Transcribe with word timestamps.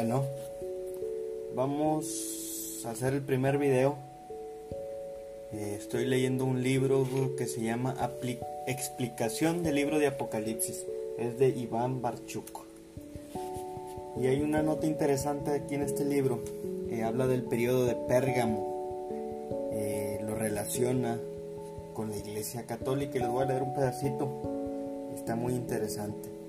Bueno, 0.00 0.24
vamos 1.54 2.82
a 2.86 2.92
hacer 2.92 3.12
el 3.12 3.20
primer 3.20 3.58
video. 3.58 3.96
Eh, 5.52 5.76
estoy 5.78 6.06
leyendo 6.06 6.46
un 6.46 6.62
libro 6.62 7.06
que 7.36 7.44
se 7.44 7.60
llama 7.60 7.94
Explicación 8.66 9.62
del 9.62 9.74
libro 9.74 9.98
de 9.98 10.06
Apocalipsis. 10.06 10.86
Es 11.18 11.38
de 11.38 11.50
Iván 11.50 12.00
Barchuk. 12.00 12.64
Y 14.18 14.26
hay 14.28 14.40
una 14.40 14.62
nota 14.62 14.86
interesante 14.86 15.50
aquí 15.50 15.74
en 15.74 15.82
este 15.82 16.06
libro. 16.06 16.40
que 16.88 17.04
habla 17.04 17.26
del 17.26 17.42
periodo 17.42 17.84
de 17.84 17.94
Pérgamo. 17.94 19.10
Eh, 19.74 20.18
lo 20.22 20.34
relaciona 20.34 21.20
con 21.92 22.08
la 22.08 22.16
iglesia 22.16 22.64
católica 22.64 23.18
y 23.18 23.20
les 23.20 23.28
voy 23.28 23.42
a 23.42 23.48
leer 23.48 23.62
un 23.62 23.74
pedacito. 23.74 25.10
Está 25.14 25.36
muy 25.36 25.52
interesante. 25.52 26.39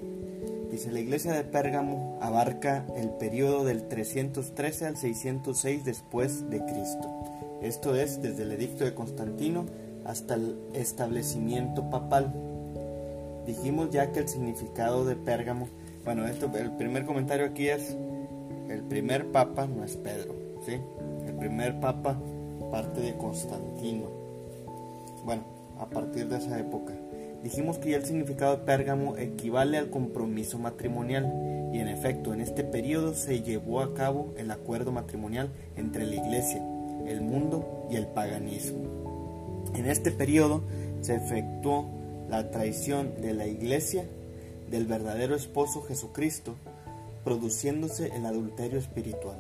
Dice, 0.72 0.90
la 0.90 1.02
iglesia 1.02 1.34
de 1.34 1.44
Pérgamo 1.44 2.18
abarca 2.22 2.86
el 2.96 3.10
periodo 3.10 3.66
del 3.66 3.90
313 3.90 4.86
al 4.86 4.96
606 4.96 5.84
después 5.84 6.50
de 6.50 6.64
Cristo. 6.64 7.10
Esto 7.62 7.94
es 7.96 8.22
desde 8.22 8.44
el 8.44 8.54
edicto 8.54 8.86
de 8.86 8.94
Constantino 8.94 9.66
hasta 10.06 10.36
el 10.36 10.58
establecimiento 10.74 11.90
papal. 11.90 12.34
Dijimos 13.46 13.90
ya 13.92 14.14
que 14.14 14.20
el 14.20 14.30
significado 14.30 15.04
de 15.04 15.18
Pérgamo, 15.18 15.68
bueno, 16.06 16.26
esto, 16.26 16.50
el 16.58 16.72
primer 16.72 17.06
comentario 17.06 17.48
aquí 17.48 17.68
es, 17.68 17.98
el 18.70 18.84
primer 18.84 19.30
papa 19.32 19.68
no 19.68 19.84
es 19.84 19.98
Pedro, 19.98 20.34
¿sí? 20.66 20.78
El 21.28 21.34
primer 21.34 21.82
papa 21.82 22.18
parte 22.72 23.02
de 23.02 23.18
Constantino. 23.18 24.06
Bueno, 25.26 25.44
a 25.80 25.86
partir 25.88 26.30
de 26.30 26.38
esa 26.38 26.58
época. 26.58 26.94
Dijimos 27.44 27.80
que 27.80 27.90
ya 27.92 27.98
el 27.98 28.06
significado 28.06 28.56
de 28.56 28.64
Pérgamo 28.64 29.18
equivale 29.18 29.78
al 29.78 29.90
compromiso 29.90 30.60
matrimonial 30.60 31.26
y 31.74 31.80
en 31.80 31.88
efecto 31.88 32.34
en 32.34 32.42
este 32.42 32.64
periodo 32.64 33.16
se 33.16 33.42
llevó 33.42 33.82
a 33.82 33.94
cabo 33.96 34.34
el 34.38 34.52
acuerdo 34.52 34.92
matrimonial 34.92 35.50
entre 35.76 36.06
la 36.06 36.16
iglesia, 36.16 36.62
el 37.08 37.22
mundo 37.22 37.88
y 37.90 37.96
el 37.96 38.06
paganismo. 38.08 39.72
En 39.74 39.88
este 39.88 40.12
periodo 40.12 40.62
se 41.02 41.16
efectuó 41.16 41.90
la 42.30 42.52
traición 42.52 43.22
de 43.22 43.34
la 43.34 43.48
iglesia 43.48 44.06
del 44.70 44.86
verdadero 44.86 45.36
esposo 45.36 45.82
Jesucristo, 45.82 46.56
produciéndose 47.24 48.16
el 48.16 48.26
adulterio 48.26 48.80
espiritual. 48.80 49.40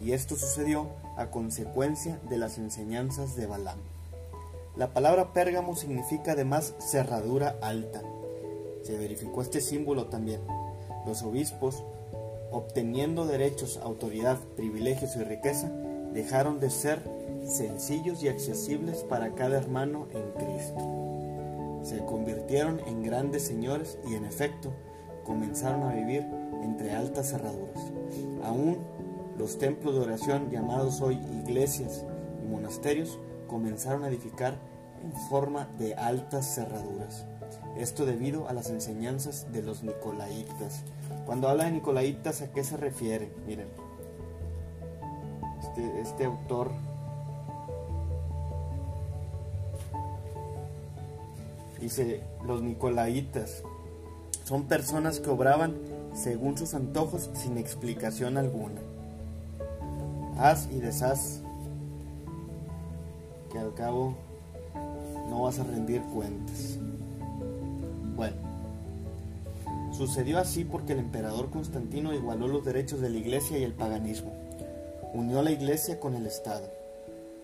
Y 0.00 0.12
esto 0.12 0.36
sucedió 0.36 0.90
a 1.16 1.30
consecuencia 1.30 2.20
de 2.28 2.38
las 2.38 2.58
enseñanzas 2.58 3.36
de 3.36 3.46
Balaam. 3.46 3.80
La 4.78 4.94
palabra 4.94 5.32
Pérgamo 5.32 5.74
significa 5.74 6.32
además 6.32 6.72
cerradura 6.78 7.58
alta. 7.62 8.00
Se 8.82 8.96
verificó 8.96 9.42
este 9.42 9.60
símbolo 9.60 10.06
también. 10.06 10.40
Los 11.04 11.24
obispos, 11.24 11.82
obteniendo 12.52 13.26
derechos, 13.26 13.80
autoridad, 13.82 14.38
privilegios 14.54 15.16
y 15.16 15.24
riqueza, 15.24 15.68
dejaron 16.12 16.60
de 16.60 16.70
ser 16.70 17.02
sencillos 17.44 18.22
y 18.22 18.28
accesibles 18.28 18.98
para 19.02 19.34
cada 19.34 19.58
hermano 19.58 20.06
en 20.12 20.30
Cristo. 20.44 21.80
Se 21.82 21.98
convirtieron 22.04 22.78
en 22.86 23.02
grandes 23.02 23.42
señores 23.42 23.98
y 24.08 24.14
en 24.14 24.24
efecto 24.26 24.70
comenzaron 25.24 25.82
a 25.82 25.92
vivir 25.92 26.24
entre 26.62 26.92
altas 26.92 27.30
cerraduras. 27.30 27.90
Aún 28.44 28.78
los 29.36 29.58
templos 29.58 29.94
de 29.94 30.02
oración 30.02 30.52
llamados 30.52 31.00
hoy 31.00 31.18
iglesias 31.44 32.04
y 32.44 32.46
monasterios 32.46 33.18
comenzaron 33.48 34.04
a 34.04 34.08
edificar 34.08 34.67
en 35.02 35.12
forma 35.28 35.66
de 35.78 35.94
altas 35.94 36.54
cerraduras. 36.54 37.24
Esto 37.76 38.06
debido 38.06 38.48
a 38.48 38.52
las 38.52 38.70
enseñanzas 38.70 39.46
de 39.52 39.62
los 39.62 39.82
nicolaitas. 39.82 40.82
Cuando 41.26 41.48
habla 41.48 41.64
de 41.64 41.72
nicolaitas, 41.72 42.42
¿a 42.42 42.52
qué 42.52 42.64
se 42.64 42.76
refiere? 42.76 43.32
Miren, 43.46 43.68
este, 45.60 46.00
este 46.00 46.24
autor 46.24 46.70
dice, 51.80 52.22
los 52.44 52.62
nicolaitas 52.62 53.62
son 54.44 54.64
personas 54.64 55.20
que 55.20 55.30
obraban 55.30 55.76
según 56.14 56.58
sus 56.58 56.74
antojos 56.74 57.30
sin 57.34 57.58
explicación 57.58 58.36
alguna. 58.36 58.80
Haz 60.38 60.68
y 60.72 60.80
deshaz 60.80 61.40
que 63.52 63.58
al 63.58 63.74
cabo 63.74 64.14
no 65.28 65.42
vas 65.42 65.58
a 65.58 65.64
rendir 65.64 66.02
cuentas. 66.02 66.78
Bueno, 68.16 68.36
sucedió 69.96 70.38
así 70.38 70.64
porque 70.64 70.92
el 70.92 70.98
emperador 70.98 71.50
Constantino 71.50 72.14
igualó 72.14 72.48
los 72.48 72.64
derechos 72.64 73.00
de 73.00 73.10
la 73.10 73.18
iglesia 73.18 73.58
y 73.58 73.64
el 73.64 73.72
paganismo. 73.72 74.32
Unió 75.14 75.42
la 75.42 75.50
iglesia 75.50 76.00
con 76.00 76.14
el 76.14 76.26
Estado, 76.26 76.68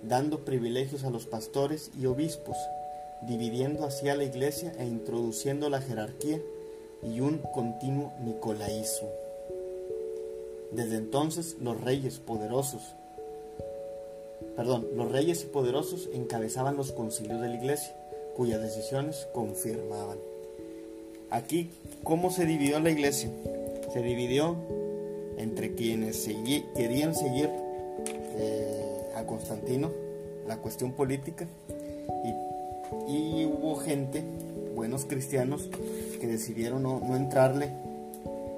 dando 0.02 0.44
privilegios 0.44 1.04
a 1.04 1.10
los 1.10 1.26
pastores 1.26 1.90
y 1.98 2.06
obispos, 2.06 2.56
dividiendo 3.22 3.86
así 3.86 4.08
a 4.08 4.16
la 4.16 4.24
iglesia 4.24 4.72
e 4.78 4.86
introduciendo 4.86 5.70
la 5.70 5.80
jerarquía 5.80 6.40
y 7.02 7.20
un 7.20 7.38
continuo 7.38 8.12
nicolaísmo. 8.24 9.08
Desde 10.72 10.96
entonces 10.96 11.56
los 11.60 11.80
reyes 11.80 12.18
poderosos 12.18 12.94
perdón, 14.56 14.86
los 14.94 15.10
reyes 15.10 15.42
y 15.42 15.46
poderosos 15.46 16.08
encabezaban 16.12 16.76
los 16.76 16.92
concilios 16.92 17.40
de 17.40 17.48
la 17.48 17.54
iglesia, 17.54 17.94
cuyas 18.36 18.60
decisiones 18.60 19.26
confirmaban. 19.32 20.18
Aquí, 21.30 21.70
¿cómo 22.04 22.30
se 22.30 22.46
dividió 22.46 22.78
la 22.80 22.90
iglesia? 22.90 23.30
Se 23.92 24.02
dividió 24.02 24.56
entre 25.36 25.74
quienes 25.74 26.28
querían 26.74 27.14
seguir 27.14 27.50
eh, 28.36 29.12
a 29.16 29.24
Constantino, 29.24 29.90
la 30.46 30.58
cuestión 30.58 30.92
política, 30.92 31.46
y, 33.08 33.44
hubo 33.44 33.76
gente, 33.76 34.22
buenos 34.74 35.04
cristianos, 35.04 35.68
que 36.20 36.26
decidieron 36.26 36.82
no, 36.82 37.00
no 37.00 37.16
entrarle 37.16 37.70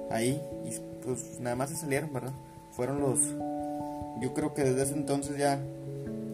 ahí, 0.09 0.41
y 0.65 0.71
pues 1.03 1.39
nada 1.39 1.55
más 1.55 1.69
se 1.69 1.75
salieron, 1.75 2.13
¿verdad? 2.13 2.33
Fueron 2.71 3.01
los, 3.01 3.19
yo 4.21 4.33
creo 4.33 4.53
que 4.53 4.63
desde 4.63 4.83
ese 4.83 4.93
entonces 4.93 5.37
ya 5.37 5.59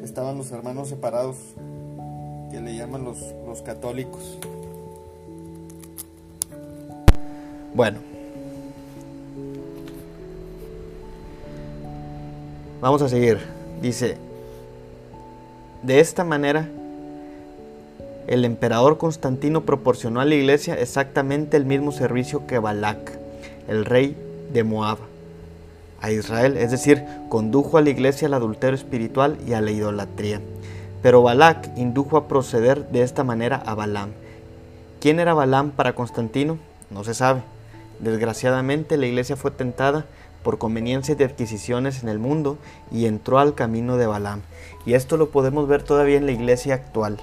estaban 0.03 0.37
los 0.37 0.51
hermanos 0.51 0.89
separados, 0.89 1.37
que 2.51 2.59
le 2.59 2.75
llaman 2.75 3.03
los, 3.03 3.19
los 3.47 3.61
católicos. 3.61 4.37
Bueno, 7.73 7.99
vamos 12.81 13.01
a 13.01 13.09
seguir. 13.09 13.39
Dice, 13.81 14.17
de 15.81 15.99
esta 15.99 16.23
manera, 16.23 16.69
el 18.27 18.45
emperador 18.45 18.97
Constantino 18.97 19.65
proporcionó 19.65 20.21
a 20.21 20.25
la 20.25 20.35
iglesia 20.35 20.75
exactamente 20.75 21.57
el 21.57 21.65
mismo 21.65 21.91
servicio 21.91 22.45
que 22.45 22.59
Balak, 22.59 23.17
el 23.67 23.85
rey 23.85 24.15
de 24.53 24.63
Moab 24.63 25.12
a 26.03 26.11
Israel, 26.11 26.57
es 26.57 26.69
decir, 26.69 27.05
condujo 27.29 27.77
a 27.77 27.81
la 27.81 27.89
iglesia 27.89 28.27
al 28.27 28.33
adulterio 28.33 28.75
espiritual 28.75 29.37
y 29.47 29.53
a 29.53 29.61
la 29.61 29.71
idolatría. 29.71 30.41
Pero 31.01 31.23
Balac 31.23 31.71
indujo 31.77 32.17
a 32.17 32.27
proceder 32.27 32.89
de 32.89 33.03
esta 33.03 33.23
manera 33.23 33.63
a 33.65 33.73
Balaam. 33.73 34.11
¿Quién 34.99 35.21
era 35.21 35.33
Balaam 35.33 35.71
para 35.71 35.95
Constantino? 35.95 36.59
No 36.91 37.05
se 37.05 37.13
sabe. 37.13 37.41
Desgraciadamente 37.99 38.97
la 38.97 39.05
iglesia 39.05 39.37
fue 39.37 39.51
tentada 39.51 40.05
por 40.43 40.57
conveniencias 40.57 41.17
de 41.17 41.23
adquisiciones 41.23 42.03
en 42.03 42.09
el 42.09 42.19
mundo 42.19 42.57
y 42.91 43.05
entró 43.05 43.39
al 43.39 43.55
camino 43.55 43.95
de 43.95 44.05
Balaam. 44.05 44.41
Y 44.85 44.95
esto 44.95 45.15
lo 45.15 45.29
podemos 45.29 45.69
ver 45.69 45.83
todavía 45.83 46.17
en 46.17 46.25
la 46.25 46.33
iglesia 46.33 46.73
actual, 46.73 47.17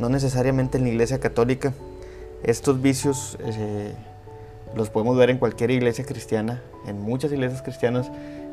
no 0.00 0.08
necesariamente 0.08 0.76
en 0.76 0.84
la 0.84 0.90
iglesia 0.90 1.20
católica. 1.20 1.72
Estos 2.42 2.82
vicios 2.82 3.38
eh, 3.44 3.94
los 4.74 4.90
podemos 4.90 5.16
ver 5.16 5.30
en 5.30 5.38
cualquier 5.38 5.70
iglesia 5.70 6.04
cristiana, 6.04 6.62
en 6.86 7.00
muchas 7.00 7.32
iglesias 7.32 7.62
cristianas 7.62 8.10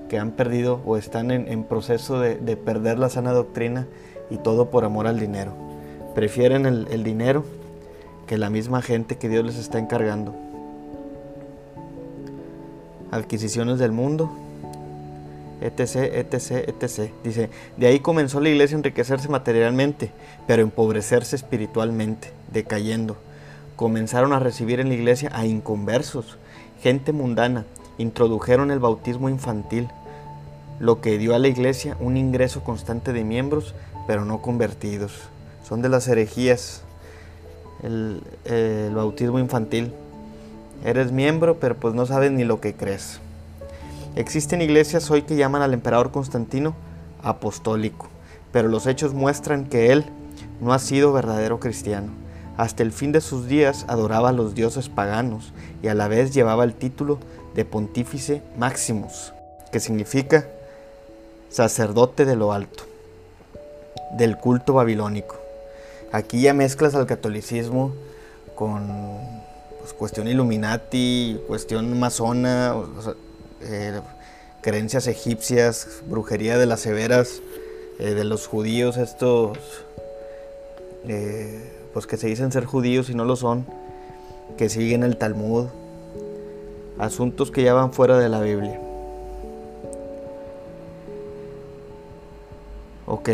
que 0.09 0.19
han 0.19 0.31
perdido 0.31 0.81
o 0.85 0.97
están 0.97 1.31
en, 1.31 1.63
proceso 1.63 2.19
de, 2.19 2.57
perder 2.57 2.99
la 2.99 3.09
sana 3.09 3.31
doctrina 3.31 3.87
y 4.29 4.37
todo 4.37 4.69
por 4.69 4.85
amor 4.85 5.07
al 5.07 5.19
dinero. 5.19 5.53
Prefieren 6.13 6.65
el, 6.65 7.03
dinero 7.03 7.43
que 8.27 8.37
la 8.37 8.49
misma 8.49 8.81
gente 8.81 9.17
que 9.17 9.29
Dios 9.29 9.45
les 9.45 9.57
está 9.57 9.79
encargando. 9.79 10.33
Adquisiciones 13.11 13.79
del 13.79 13.91
mundo, 13.91 14.31
etc, 15.61 15.95
etc, 16.13 16.69
etc. 16.69 17.11
Dice, 17.23 17.49
de 17.77 17.87
ahí 17.87 17.99
comenzó 17.99 18.39
la 18.39 18.49
iglesia 18.49 18.75
a 18.75 18.79
enriquecerse 18.79 19.27
materialmente, 19.29 20.11
pero 20.47 20.61
empobrecerse 20.61 21.35
espiritualmente, 21.35 22.29
decayendo 22.51 23.17
comenzaron 23.75 24.33
a 24.33 24.39
recibir 24.39 24.79
en 24.79 24.89
la 24.89 24.95
iglesia 24.95 25.31
a 25.33 25.45
inconversos, 25.45 26.37
gente 26.81 27.11
mundana, 27.11 27.65
introdujeron 27.97 28.71
el 28.71 28.79
bautismo 28.79 29.29
infantil, 29.29 29.89
lo 30.79 31.01
que 31.01 31.17
dio 31.17 31.35
a 31.35 31.39
la 31.39 31.47
iglesia 31.47 31.95
un 31.99 32.17
ingreso 32.17 32.63
constante 32.63 33.13
de 33.13 33.23
miembros, 33.23 33.73
pero 34.07 34.25
no 34.25 34.41
convertidos. 34.41 35.13
Son 35.67 35.81
de 35.81 35.89
las 35.89 36.07
herejías 36.07 36.83
el, 37.83 38.21
bautismo 38.93 39.39
infantil. 39.39 39.93
Eres 40.83 41.11
miembro, 41.11 41.59
pero 41.59 41.75
pues 41.75 41.93
no 41.93 42.05
sabes 42.05 42.31
ni 42.31 42.43
lo 42.43 42.59
que 42.59 42.73
crees. 42.73 43.19
Existen 44.15 44.61
iglesias 44.61 45.09
hoy 45.11 45.23
que 45.23 45.35
llaman 45.35 45.61
al 45.61 45.73
emperador 45.73 46.11
Constantino 46.11 46.75
apostólico, 47.23 48.07
pero 48.51 48.67
los 48.67 48.87
hechos 48.87 49.13
muestran 49.13 49.65
que 49.65 49.91
él 49.91 50.05
no 50.61 50.73
ha 50.73 50.79
sido 50.79 51.11
verdadero 51.11 51.59
cristiano. 51.59 52.24
Hasta 52.57 52.83
el 52.83 52.91
fin 52.91 53.11
de 53.11 53.21
sus 53.21 53.47
días 53.47 53.85
adoraba 53.87 54.29
a 54.29 54.33
los 54.33 54.55
dioses 54.55 54.89
paganos 54.89 55.51
y 55.83 55.89
a 55.89 55.93
la 55.93 56.07
vez 56.07 56.33
llevaba 56.33 56.63
el 56.63 56.73
título 56.73 57.19
de 57.53 57.65
Pontífice 57.65 58.41
Maximus, 58.57 59.33
que 59.71 59.79
significa 59.79 60.47
sacerdote 61.49 62.25
de 62.25 62.35
lo 62.35 62.53
alto, 62.53 62.83
del 64.17 64.37
culto 64.37 64.73
babilónico. 64.73 65.37
Aquí 66.11 66.41
ya 66.41 66.53
mezclas 66.53 66.95
al 66.95 67.07
catolicismo 67.07 67.93
con 68.55 68.87
pues, 69.79 69.93
cuestión 69.93 70.27
Illuminati, 70.27 71.39
cuestión 71.47 71.99
masona, 71.99 72.75
eh, 73.61 73.99
creencias 74.61 75.07
egipcias, 75.07 76.01
brujería 76.07 76.57
de 76.57 76.65
las 76.65 76.79
severas, 76.79 77.41
eh, 77.99 78.13
de 78.13 78.23
los 78.23 78.47
judíos, 78.47 78.97
estos 78.97 79.57
eh, 81.07 81.71
pues 81.95 82.07
que 82.07 82.17
se 82.17 82.27
dicen 82.27 82.51
ser 82.51 82.65
judíos 82.65 83.09
y 83.09 83.15
no 83.15 83.23
lo 83.23 83.37
son, 83.37 83.65
que 84.57 84.67
siguen 84.67 85.01
el 85.01 85.15
Talmud, 85.15 85.67
asuntos 86.99 87.51
que 87.51 87.63
ya 87.63 87.73
van 87.73 87.93
fuera 87.93 88.17
de 88.17 88.27
la 88.27 88.41
Biblia. 88.41 88.81
Ok. 93.05 93.29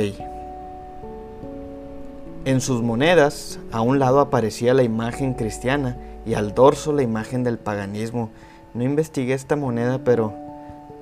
En 2.46 2.62
sus 2.62 2.84
monedas, 2.84 3.58
a 3.72 3.82
un 3.82 3.98
lado 3.98 4.20
aparecía 4.20 4.76
la 4.76 4.84
imagen 4.84 5.34
cristiana 5.34 5.98
y 6.28 6.36
al 6.36 6.54
dorso 6.54 6.94
la 6.94 7.02
imagen 7.02 7.44
del 7.44 7.58
paganismo. 7.58 8.30
No 8.76 8.84
investigué 8.84 9.34
esta 9.34 9.56
moneda, 9.56 10.04
pero 10.04 10.36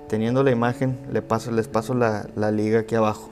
teniendo 0.08 0.44
la 0.44 0.52
imagen 0.52 0.98
les 1.12 1.68
paso 1.68 1.94
la, 1.94 2.26
la 2.38 2.52
liga 2.52 2.80
aquí 2.80 2.96
abajo. 2.96 3.32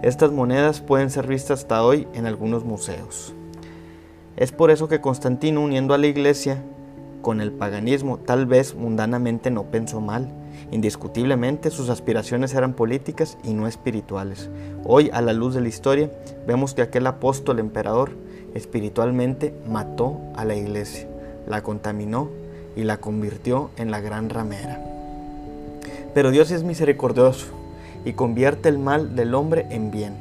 Estas 0.00 0.32
monedas 0.32 0.80
pueden 0.80 1.10
ser 1.10 1.26
vistas 1.26 1.60
hasta 1.60 1.84
hoy 1.84 2.08
en 2.14 2.24
algunos 2.24 2.64
museos. 2.64 3.34
Es 4.40 4.52
por 4.52 4.70
eso 4.70 4.88
que 4.88 5.02
Constantino, 5.02 5.62
uniendo 5.62 5.92
a 5.92 5.98
la 5.98 6.06
iglesia 6.06 6.62
con 7.20 7.42
el 7.42 7.52
paganismo, 7.52 8.16
tal 8.16 8.46
vez 8.46 8.74
mundanamente 8.74 9.50
no 9.50 9.64
pensó 9.64 10.00
mal. 10.00 10.30
Indiscutiblemente 10.70 11.68
sus 11.68 11.90
aspiraciones 11.90 12.54
eran 12.54 12.72
políticas 12.72 13.36
y 13.44 13.52
no 13.52 13.66
espirituales. 13.66 14.48
Hoy, 14.82 15.10
a 15.12 15.20
la 15.20 15.34
luz 15.34 15.54
de 15.54 15.60
la 15.60 15.68
historia, 15.68 16.10
vemos 16.46 16.72
que 16.72 16.80
aquel 16.80 17.06
apóstol 17.06 17.58
emperador 17.58 18.12
espiritualmente 18.54 19.52
mató 19.68 20.18
a 20.34 20.46
la 20.46 20.54
iglesia, 20.54 21.06
la 21.46 21.62
contaminó 21.62 22.30
y 22.76 22.84
la 22.84 22.96
convirtió 22.96 23.68
en 23.76 23.90
la 23.90 24.00
gran 24.00 24.30
ramera. 24.30 24.82
Pero 26.14 26.30
Dios 26.30 26.50
es 26.50 26.64
misericordioso 26.64 27.48
y 28.06 28.14
convierte 28.14 28.70
el 28.70 28.78
mal 28.78 29.14
del 29.16 29.34
hombre 29.34 29.66
en 29.68 29.90
bien, 29.90 30.14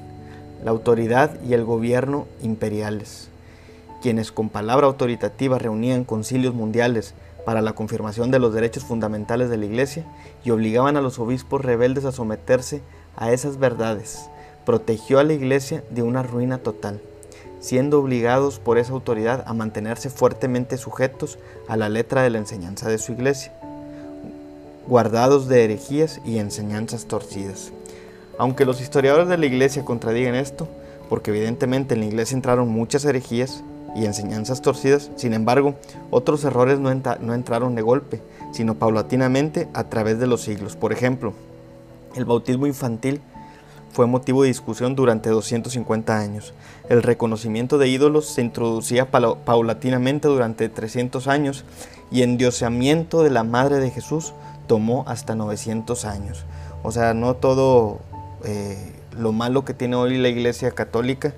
la 0.62 0.72
autoridad 0.72 1.42
y 1.42 1.54
el 1.54 1.64
gobierno 1.64 2.28
imperiales, 2.44 3.30
quienes 4.02 4.32
con 4.32 4.50
palabra 4.50 4.88
autoritativa 4.88 5.60
reunían 5.60 6.04
concilios 6.04 6.54
mundiales 6.54 7.14
para 7.46 7.62
la 7.62 7.74
confirmación 7.74 8.32
de 8.32 8.40
los 8.40 8.54
derechos 8.54 8.84
fundamentales 8.84 9.50
de 9.50 9.58
la 9.58 9.66
Iglesia 9.66 10.06
y 10.44 10.52
obligaban 10.52 10.98
a 10.98 11.02
los 11.02 11.20
obispos 11.20 11.64
rebeldes 11.64 12.06
a 12.06 12.12
someterse 12.12 12.82
a 13.16 13.32
esas 13.32 13.58
verdades, 13.58 14.30
protegió 14.66 15.20
a 15.20 15.24
la 15.24 15.34
Iglesia 15.34 15.84
de 15.90 16.04
una 16.04 16.24
ruina 16.24 16.60
total, 16.60 17.02
siendo 17.60 18.00
obligados 18.00 18.60
por 18.60 18.78
esa 18.78 18.94
autoridad 18.94 19.44
a 19.48 19.54
mantenerse 19.54 20.10
fuertemente 20.10 20.78
sujetos 20.78 21.40
a 21.68 21.78
la 21.78 21.90
letra 21.90 22.22
de 22.24 22.30
la 22.30 22.38
enseñanza 22.38 22.90
de 22.90 22.98
su 22.98 23.14
Iglesia 23.14 23.54
guardados 24.90 25.48
de 25.48 25.64
herejías 25.64 26.20
y 26.26 26.40
enseñanzas 26.40 27.06
torcidas. 27.06 27.72
Aunque 28.40 28.66
los 28.66 28.82
historiadores 28.82 29.28
de 29.30 29.38
la 29.38 29.46
iglesia 29.46 29.86
contradigan 29.86 30.34
esto, 30.34 30.68
porque 31.10 31.30
evidentemente 31.30 31.94
en 31.94 32.00
la 32.02 32.08
iglesia 32.08 32.36
entraron 32.36 32.68
muchas 32.70 33.06
herejías 33.06 33.64
y 33.96 34.06
enseñanzas 34.06 34.62
torcidas, 34.62 35.12
sin 35.16 35.34
embargo, 35.34 35.76
otros 36.12 36.44
errores 36.44 36.80
no, 36.80 36.92
entraron 36.92 37.76
de 37.76 37.82
golpe, 37.82 38.22
sino 38.52 38.76
paulatinamente 38.76 39.68
a 39.74 39.86
través 39.86 40.20
de 40.20 40.28
los 40.28 40.42
siglos. 40.42 40.76
Por 40.76 40.92
ejemplo, 40.94 41.34
el 42.16 42.26
bautismo 42.26 42.68
infantil 42.68 43.22
fue 43.92 44.06
motivo 44.06 44.44
de 44.44 44.50
discusión 44.50 44.96
durante 44.96 45.30
250 45.30 46.18
años. 46.18 46.54
El 46.90 47.04
reconocimiento 47.04 47.78
de 47.78 47.88
ídolos 47.88 48.28
se 48.28 48.42
introducía 48.42 49.10
paulatinamente 49.12 50.28
durante 50.28 50.70
300 50.70 51.28
años 51.28 51.66
y 52.12 52.22
endioseamiento 52.24 53.24
de 53.24 53.30
la 53.30 53.44
Madre 53.44 53.78
de 53.78 53.92
Jesús 53.92 54.34
tomó 54.68 55.04
hasta 55.08 55.36
900 55.36 56.06
años. 56.06 56.46
O 56.84 56.92
sea, 56.92 57.14
no 57.14 57.36
todo 57.36 58.00
eh, 58.46 58.94
lo 59.18 59.32
malo 59.32 59.66
que 59.66 59.74
tiene 59.74 59.96
hoy 59.96 60.18
la 60.18 60.30
Iglesia 60.30 60.72
Católica 60.72 61.34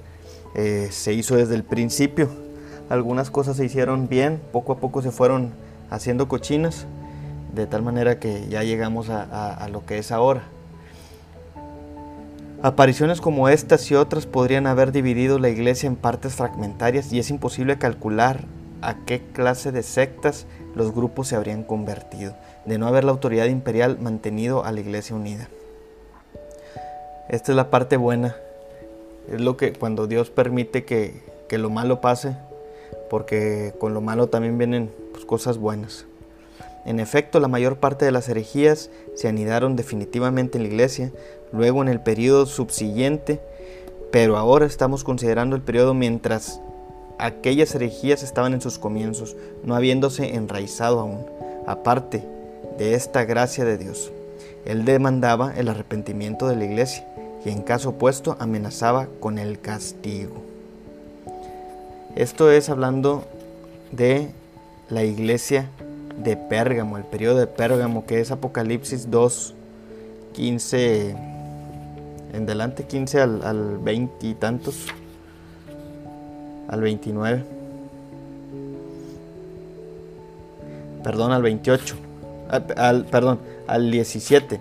eh, 0.56 0.89
se 0.92 1.13
hizo 1.13 1.36
desde 1.36 1.56
el 1.56 1.63
principio. 1.63 2.30
Algunas 2.91 3.31
cosas 3.31 3.57
se 3.57 3.65
hicieron 3.65 4.07
bien, 4.09 4.41
poco 4.51 4.73
a 4.73 4.77
poco 4.77 5.01
se 5.01 5.11
fueron 5.11 5.51
haciendo 5.89 6.27
cochinas, 6.27 6.85
de 7.55 7.65
tal 7.65 7.81
manera 7.81 8.19
que 8.19 8.47
ya 8.49 8.63
llegamos 8.63 9.09
a 9.09 9.67
lo 9.71 9.85
que 9.85 9.97
es 9.97 10.11
ahora. 10.11 10.43
Apariciones 12.63 13.21
como 13.21 13.49
estas 13.49 13.89
y 13.89 13.95
otras 13.95 14.27
podrían 14.27 14.67
haber 14.67 14.91
dividido 14.91 15.39
la 15.39 15.49
iglesia 15.49 15.88
en 15.88 15.95
partes 15.95 16.35
fragmentarias 16.35 17.11
y 17.11 17.17
es 17.17 17.31
imposible 17.31 17.79
calcular 17.79 18.41
a 18.83 18.97
qué 19.05 19.21
clase 19.33 19.71
de 19.71 19.81
sectas 19.81 20.45
los 20.75 20.93
grupos 20.93 21.27
se 21.27 21.35
habrían 21.35 21.63
convertido 21.63 22.35
de 22.65 22.77
no 22.77 22.88
haber 22.88 23.03
la 23.03 23.11
autoridad 23.11 23.47
imperial 23.47 23.97
mantenido 23.99 24.63
a 24.63 24.71
la 24.71 24.79
iglesia 24.79 25.15
unida. 25.15 25.49
Esta 27.29 27.51
es 27.51 27.55
la 27.55 27.69
parte 27.69 27.97
buena. 27.97 28.35
Es 29.31 29.41
lo 29.41 29.57
que 29.57 29.73
cuando 29.73 30.05
Dios 30.05 30.29
permite 30.29 30.83
que, 30.83 31.23
lo 31.57 31.69
malo 31.69 31.99
pase, 31.99 32.35
porque 33.12 33.74
con 33.78 33.94
lo 33.94 34.00
malo 34.00 34.28
también 34.28 34.58
vienen 34.58 34.90
pues, 35.12 35.25
cosas 35.25 35.58
buenas. 35.58 36.06
En 36.86 37.02
efecto, 37.02 37.42
la 37.42 37.50
mayor 37.50 37.75
parte 37.75 38.06
de 38.06 38.12
las 38.13 38.30
herejías 38.30 38.90
se 39.16 39.28
anidaron 39.28 39.75
definitivamente 39.75 40.58
en 40.58 40.63
la 40.63 40.69
iglesia, 40.69 41.12
luego 41.52 41.81
en 41.81 41.90
el 41.90 42.00
periodo 42.00 42.46
subsiguiente, 42.46 43.42
pero 44.13 44.38
ahora 44.38 44.66
estamos 44.66 45.04
considerando 45.04 45.58
el 45.58 45.62
periodo 45.62 45.94
mientras 45.94 46.62
aquellas 47.19 47.75
herejías 47.75 48.24
estaban 48.24 48.54
en 48.54 48.62
sus 48.62 48.80
comienzos, 48.80 49.36
no 49.66 49.75
habiéndose 49.75 50.34
enraizado 50.36 51.01
aún. 51.01 51.25
Aparte, 51.68 52.24
de 52.77 52.94
esta 52.94 53.25
gracia 53.25 53.65
de 53.65 53.77
Dios. 53.77 54.10
Él 54.63 54.86
demandaba 54.86 55.53
el 55.58 55.68
arrepentimiento 55.68 56.48
de 56.48 56.56
la 56.56 56.63
iglesia 56.63 57.06
y 57.44 57.50
en 57.50 57.62
caso 57.62 57.89
opuesto 57.89 58.38
amenazaba 58.39 59.10
con 59.20 59.38
el 59.38 59.60
castigo. 59.60 60.50
Esto 62.15 62.51
es 62.51 62.70
hablando 62.70 63.24
de 63.91 64.32
la 64.89 65.03
iglesia 65.03 65.70
de 66.18 66.38
Pérgamo, 66.38 66.98
el 66.98 67.03
periodo 67.03 67.38
de 67.39 67.48
Pérgamo 67.48 68.06
que 68.06 68.20
es 68.20 68.32
Apocalipsis 68.32 69.10
2, 69.10 69.53
15 70.34 71.15
en 72.34 72.46
delante, 72.46 72.84
15 72.84 73.22
al, 73.22 73.44
al 73.44 73.77
20 73.80 74.27
y 74.27 74.34
tantos, 74.36 74.88
al 76.68 76.82
29, 76.82 77.44
perdón, 81.03 81.32
al 81.32 81.41
28 81.41 82.12
al, 82.75 83.06
perdón, 83.06 83.39
al 83.68 83.91
17. 83.91 84.60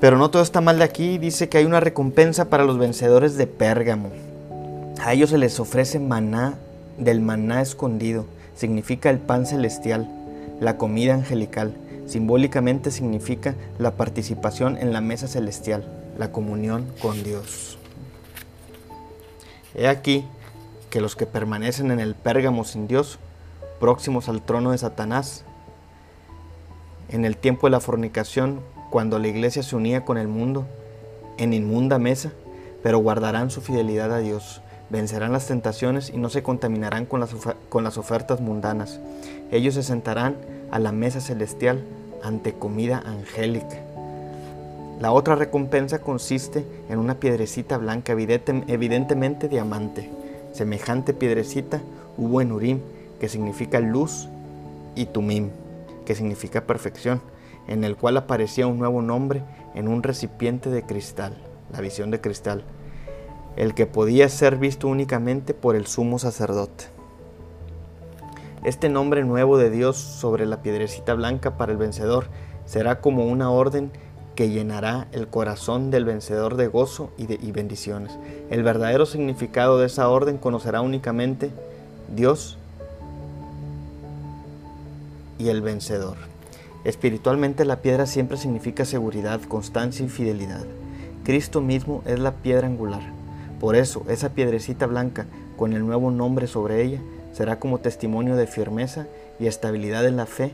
Pero 0.00 0.18
no 0.18 0.30
todo 0.30 0.42
está 0.42 0.60
mal 0.60 0.78
de 0.78 0.84
aquí, 0.84 1.18
dice 1.18 1.48
que 1.48 1.58
hay 1.58 1.64
una 1.64 1.80
recompensa 1.80 2.46
para 2.46 2.64
los 2.64 2.78
vencedores 2.78 3.36
de 3.36 3.46
Pérgamo. 3.46 4.10
A 5.00 5.12
ellos 5.12 5.30
se 5.30 5.38
les 5.38 5.60
ofrece 5.60 6.00
maná 6.00 6.54
del 6.98 7.20
maná 7.20 7.60
escondido, 7.60 8.26
significa 8.54 9.10
el 9.10 9.18
pan 9.18 9.46
celestial, 9.46 10.08
la 10.60 10.78
comida 10.78 11.14
angelical, 11.14 11.76
simbólicamente 12.06 12.90
significa 12.90 13.54
la 13.78 13.92
participación 13.92 14.78
en 14.78 14.92
la 14.92 15.00
mesa 15.00 15.28
celestial, 15.28 15.84
la 16.18 16.32
comunión 16.32 16.86
con 17.02 17.22
Dios. 17.22 17.78
He 19.74 19.88
aquí 19.88 20.24
que 20.88 21.00
los 21.00 21.16
que 21.16 21.26
permanecen 21.26 21.90
en 21.90 22.00
el 22.00 22.14
Pérgamo 22.14 22.64
sin 22.64 22.88
Dios, 22.88 23.18
próximos 23.78 24.28
al 24.28 24.40
trono 24.40 24.70
de 24.70 24.78
Satanás, 24.78 25.44
en 27.10 27.24
el 27.24 27.36
tiempo 27.36 27.66
de 27.66 27.72
la 27.72 27.80
fornicación, 27.80 28.60
cuando 28.90 29.18
la 29.18 29.28
iglesia 29.28 29.62
se 29.62 29.76
unía 29.76 30.04
con 30.04 30.16
el 30.16 30.28
mundo 30.28 30.66
en 31.36 31.52
inmunda 31.52 31.98
mesa, 31.98 32.32
pero 32.82 32.98
guardarán 32.98 33.50
su 33.50 33.60
fidelidad 33.60 34.12
a 34.12 34.18
Dios, 34.18 34.62
vencerán 34.90 35.32
las 35.32 35.46
tentaciones 35.46 36.10
y 36.10 36.18
no 36.18 36.28
se 36.28 36.42
contaminarán 36.42 37.06
con 37.06 37.20
las, 37.20 37.34
con 37.68 37.84
las 37.84 37.98
ofertas 37.98 38.40
mundanas. 38.40 39.00
Ellos 39.50 39.74
se 39.74 39.82
sentarán 39.82 40.36
a 40.70 40.78
la 40.78 40.92
mesa 40.92 41.20
celestial 41.20 41.82
ante 42.22 42.52
comida 42.52 43.02
angélica. 43.04 43.76
La 45.00 45.12
otra 45.12 45.34
recompensa 45.34 45.98
consiste 45.98 46.64
en 46.88 46.98
una 46.98 47.16
piedrecita 47.16 47.76
blanca, 47.76 48.12
evidentemente 48.14 49.48
diamante. 49.48 50.10
Semejante 50.52 51.12
piedrecita 51.12 51.82
hubo 52.16 52.40
en 52.40 52.52
Urim, 52.52 52.80
que 53.20 53.28
significa 53.28 53.78
luz, 53.80 54.28
y 54.94 55.06
Tumim 55.06 55.50
que 56.06 56.14
significa 56.14 56.66
perfección. 56.66 57.20
en 57.68 57.82
el 57.82 57.96
cual 57.96 58.16
aparecía 58.16 58.68
un 58.68 58.78
nuevo 58.78 59.02
nombre 59.02 59.42
en 59.74 59.88
un 59.88 60.04
recipiente 60.04 60.70
de 60.70 60.84
cristal, 60.84 61.36
la 61.72 61.80
visión 61.80 62.12
de 62.12 62.20
cristal, 62.20 62.62
el 63.56 63.74
que 63.74 63.86
podía 63.86 64.28
ser 64.28 64.56
visto 64.56 64.86
únicamente 64.86 65.54
por 65.54 65.76
el 65.76 65.86
sumo 65.86 66.18
sacerdote. 66.18 66.84
Este 68.64 68.88
nombre 68.88 69.24
nuevo 69.24 69.58
de 69.58 69.70
Dios 69.70 69.96
sobre 69.96 70.44
la 70.44 70.60
piedrecita 70.60 71.14
blanca 71.14 71.56
para 71.56 71.72
el 71.72 71.78
vencedor 71.78 72.26
será 72.66 73.00
como 73.00 73.26
una 73.26 73.50
orden 73.50 73.90
que 74.34 74.50
llenará 74.50 75.08
el 75.12 75.28
corazón 75.28 75.90
del 75.90 76.04
vencedor 76.04 76.56
de 76.56 76.68
gozo 76.68 77.10
y, 77.16 77.26
de, 77.26 77.38
bendiciones. 77.52 78.18
El 78.50 78.62
verdadero 78.62 79.06
significado 79.06 79.78
de 79.78 79.86
esa 79.86 80.08
orden 80.08 80.36
conocerá 80.36 80.82
únicamente 80.82 81.50
Dios 82.14 82.58
y 85.38 85.48
el 85.48 85.62
vencedor. 85.62 86.16
Espiritualmente 86.84 87.64
la 87.64 87.76
piedra 87.76 88.06
siempre 88.06 88.36
significa 88.36 88.84
seguridad, 88.84 89.40
constancia 89.42 90.04
y 90.04 90.08
fidelidad. 90.08 90.64
Cristo 91.24 91.60
mismo 91.60 92.02
es 92.04 92.20
la 92.20 92.32
piedra 92.32 92.66
angular. 92.66 93.15
Por 93.60 93.76
eso, 93.76 94.04
esa 94.08 94.30
piedrecita 94.30 94.86
blanca, 94.86 95.26
con 95.56 95.72
el 95.72 95.86
nuevo 95.86 96.10
nombre 96.10 96.46
sobre 96.46 96.82
ella, 96.82 97.00
será 97.32 97.58
como 97.58 97.78
testimonio 97.78 98.36
de 98.36 98.46
firmeza 98.46 99.06
y 99.38 99.46
estabilidad 99.46 100.06
en 100.06 100.16
la 100.16 100.26
fe 100.26 100.52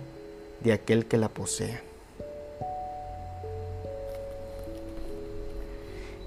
de 0.63 0.73
aquel 0.73 1.07
que 1.07 1.17
la 1.17 1.29
posea. 1.29 1.81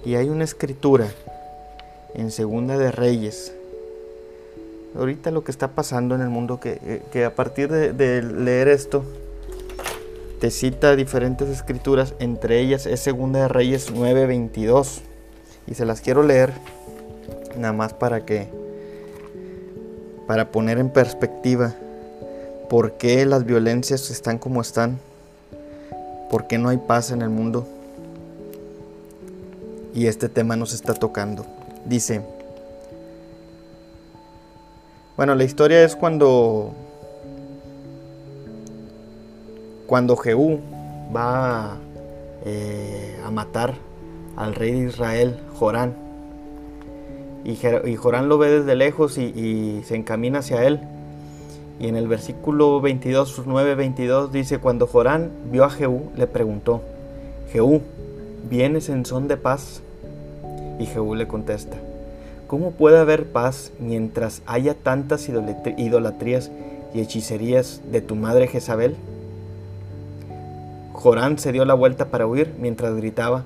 Y 0.04 0.16
hay 0.16 0.30
una 0.30 0.44
escritura 0.44 1.08
en 2.14 2.32
Segunda 2.32 2.78
de 2.78 2.92
Reyes. 2.92 3.54
Ahorita 4.96 5.32
lo 5.32 5.44
que 5.44 5.52
está 5.52 5.70
pasando 5.70 6.16
en 6.16 6.22
el 6.22 6.30
mundo, 6.30 6.60
que, 6.60 7.02
que 7.12 7.26
a 7.26 7.36
partir 7.36 7.70
de, 7.70 7.92
de 7.92 8.22
leer 8.22 8.68
esto, 8.68 9.04
te 10.40 10.52
cita 10.52 10.96
diferentes 10.96 11.50
escrituras, 11.50 12.14
entre 12.20 12.60
ellas 12.60 12.86
es 12.86 13.00
Segunda 13.00 13.42
de 13.42 13.48
Reyes 13.48 13.92
9:22. 13.94 15.02
Y 15.68 15.74
se 15.74 15.86
las 15.86 16.02
quiero 16.02 16.24
leer 16.24 16.54
nada 17.58 17.74
más 17.74 17.94
para 17.94 18.26
que 18.26 18.48
para 20.28 20.52
poner 20.52 20.80
en 20.80 20.90
perspectiva 20.90 21.76
por 22.70 22.94
qué 22.94 23.26
las 23.26 23.46
violencias 23.46 24.10
están 24.10 24.38
como 24.38 24.62
están, 24.62 25.00
por 26.30 26.48
qué 26.48 26.58
no 26.58 26.70
hay 26.70 26.78
paz 26.78 27.12
en 27.12 27.22
el 27.22 27.30
mundo. 27.30 27.68
Y 29.94 30.08
este 30.08 30.28
tema 30.28 30.56
nos 30.56 30.74
está 30.74 30.94
tocando. 30.94 31.46
Dice, 31.86 32.22
bueno, 35.16 35.36
la 35.36 35.44
historia 35.44 35.84
es 35.84 35.96
cuando 35.96 36.74
cuando 39.88 40.18
Jehú 40.18 40.60
va 41.16 41.78
eh, 42.44 43.16
a 43.24 43.30
matar 43.30 43.76
al 44.36 44.56
rey 44.56 44.72
de 44.72 44.88
Israel, 44.88 45.40
Jorán, 45.54 46.06
y, 47.46 47.96
Jorán 47.96 48.28
lo 48.28 48.40
ve 48.40 48.50
desde 48.50 48.76
lejos 48.76 49.20
y, 49.20 49.82
se 49.86 49.96
encamina 49.96 50.40
hacia 50.40 50.66
él. 50.66 50.80
Y 51.80 51.88
en 51.88 51.96
el 51.96 52.08
versículo 52.08 52.82
22, 52.82 53.44
9, 53.46 53.76
22 53.76 54.32
dice, 54.32 54.58
cuando 54.58 54.88
Jorán 54.88 55.30
vio 55.52 55.64
a 55.64 55.70
Jehú, 55.70 56.10
le 56.16 56.26
preguntó, 56.26 56.82
Jehú, 57.52 57.82
¿vienes 58.50 58.90
en 58.90 59.06
son 59.06 59.28
de 59.28 59.38
paz? 59.38 59.82
Y 60.80 60.88
Jehú 60.88 61.14
le 61.14 61.28
contesta, 61.28 61.78
¿cómo 62.48 62.72
puede 62.72 62.98
haber 62.98 63.26
paz 63.26 63.72
mientras 63.80 64.42
haya 64.48 64.74
tantas 64.74 65.30
idolatrías 65.30 66.50
y 66.94 67.02
hechicerías 67.02 67.82
de 67.92 68.02
tu 68.02 68.16
madre 68.16 68.48
Jezabel? 68.48 68.96
Jorán 70.94 71.38
se 71.38 71.52
dio 71.52 71.66
la 71.66 71.74
vuelta 71.76 72.06
para 72.06 72.26
huir 72.26 72.56
mientras 72.60 72.96
gritaba, 72.96 73.44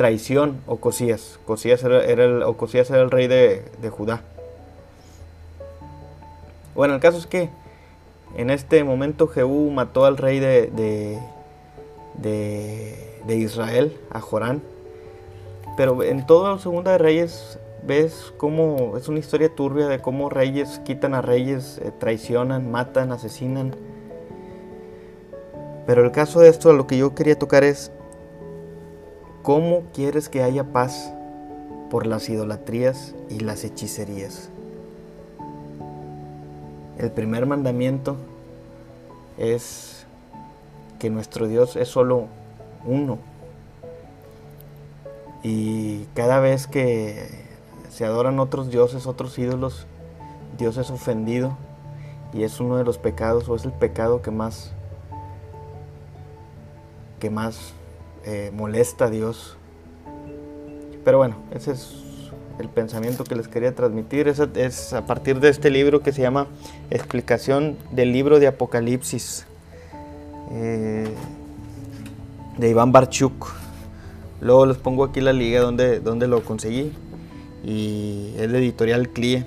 traición, 0.00 0.62
Ocosías. 0.66 1.38
Ocosías 1.44 1.84
era, 1.84 2.02
el, 2.02 2.42
Ocosías 2.42 2.88
era 2.88 3.02
el 3.02 3.10
rey 3.10 3.26
de, 3.26 3.90
Judá. 3.90 4.22
Bueno, 6.74 6.94
el 6.94 7.00
caso 7.00 7.18
es 7.18 7.26
que 7.26 7.50
en 8.34 8.48
este 8.48 8.82
momento 8.82 9.26
Jehú 9.26 9.70
mató 9.70 10.06
al 10.06 10.16
rey 10.16 10.40
de, 10.40 11.20
de, 12.14 13.36
Israel, 13.36 13.94
a 14.10 14.22
Jorán. 14.22 14.62
Pero 15.76 16.02
en 16.02 16.24
toda 16.24 16.54
la 16.54 16.58
Segunda 16.58 16.92
de 16.92 16.98
Reyes 16.98 17.58
ves 17.86 18.32
cómo 18.38 18.96
es 18.96 19.06
una 19.06 19.18
historia 19.18 19.54
turbia 19.54 19.86
de 19.86 20.00
cómo 20.00 20.30
reyes 20.30 20.80
quitan 20.86 21.12
a 21.12 21.20
reyes, 21.20 21.76
eh, 21.76 21.92
traicionan, 21.98 22.70
matan, 22.70 23.12
asesinan 23.12 23.74
pero 25.90 26.04
el 26.04 26.12
caso 26.12 26.38
de 26.38 26.48
esto, 26.48 26.72
lo 26.72 26.86
que 26.86 26.96
yo 26.96 27.16
quería 27.16 27.36
tocar 27.36 27.64
es, 27.64 27.90
¿cómo 29.42 29.82
quieres 29.94 30.28
que 30.28 30.42
haya 30.42 30.72
paz 30.72 31.12
por 31.90 32.06
las 32.06 32.28
idolatrías 32.28 33.14
y 33.28 33.40
las 33.40 33.64
hechicerías? 33.64 34.50
El 36.98 37.10
primer 37.10 37.46
mandamiento 37.46 38.16
es 39.38 40.04
que 40.98 41.10
nuestro 41.10 41.48
Dios 41.48 41.76
es 41.76 41.88
solo 41.88 42.26
uno. 42.84 43.18
Y 45.42 46.04
cada 46.14 46.40
vez 46.40 46.66
que 46.66 47.26
se 47.90 48.04
adoran 48.04 48.38
otros 48.38 48.70
dioses, 48.70 49.06
otros 49.06 49.38
ídolos, 49.38 49.86
Dios 50.58 50.76
es 50.76 50.90
ofendido 50.90 51.56
y 52.34 52.42
es 52.42 52.60
uno 52.60 52.76
de 52.76 52.84
los 52.84 52.98
pecados 52.98 53.48
o 53.48 53.56
es 53.56 53.64
el 53.64 53.72
pecado 53.72 54.20
que 54.20 54.30
más 54.30 54.72
que 57.18 57.30
más 57.30 57.74
eh, 58.24 58.50
molesta 58.54 59.06
a 59.06 59.10
Dios. 59.10 59.56
Pero 61.04 61.18
bueno, 61.18 61.36
ese 61.52 61.72
es 61.72 61.94
el 62.58 62.68
pensamiento 62.68 63.24
que 63.24 63.34
les 63.34 63.48
quería 63.48 63.74
transmitir. 63.74 64.28
Es, 64.28 64.92
a 64.92 65.06
partir 65.06 65.40
de 65.40 65.48
este 65.48 65.70
libro 65.70 66.02
que 66.02 66.12
se 66.12 66.22
llama 66.22 66.46
Explicación 66.90 67.78
del 67.90 68.12
libro 68.12 68.38
de 68.38 68.46
Apocalipsis 68.46 69.46
eh, 70.52 71.08
de 72.58 72.68
Iván 72.68 72.92
Barchuk. 72.92 73.48
Luego 74.42 74.66
les 74.66 74.76
pongo 74.76 75.04
aquí 75.04 75.20
la 75.20 75.32
liga 75.32 75.60
donde, 75.60 76.00
donde 76.00 76.28
lo 76.28 76.44
conseguí. 76.44 76.92
Y 77.64 78.34
es 78.38 78.50
de 78.50 78.58
editorial 78.58 79.08
CLIE. 79.08 79.44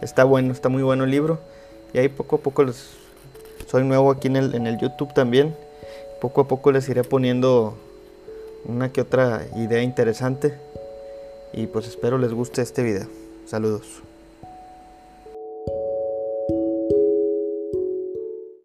Está 0.00 0.24
bueno, 0.24 0.52
está 0.52 0.68
muy 0.68 0.82
bueno 0.82 1.04
el 1.04 1.10
libro. 1.10 1.40
Y 1.92 1.98
ahí 1.98 2.08
poco 2.08 2.36
a 2.36 2.38
poco. 2.38 2.64
Soy 3.66 3.82
nuevo 3.84 4.12
aquí 4.12 4.28
en 4.28 4.36
el, 4.36 4.54
en 4.54 4.68
el 4.68 4.78
YouTube 4.78 5.12
también 5.12 5.54
poco 6.20 6.42
a 6.42 6.48
poco 6.48 6.72
les 6.72 6.88
iré 6.88 7.04
poniendo 7.04 7.74
una 8.64 8.92
que 8.92 9.00
otra 9.00 9.46
idea 9.56 9.82
interesante 9.82 10.58
y 11.52 11.66
pues 11.66 11.86
espero 11.86 12.18
les 12.18 12.32
guste 12.32 12.62
este 12.62 12.82
video. 12.82 13.06
Saludos. 13.46 14.05